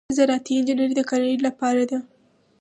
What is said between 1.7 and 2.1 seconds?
ده.